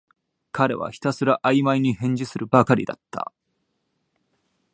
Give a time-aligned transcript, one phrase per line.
[0.51, 3.31] 彼はひたすらあいまいに返事するばかりだった